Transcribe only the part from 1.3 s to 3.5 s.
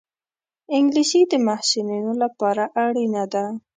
د محصلینو لپاره اړینه ده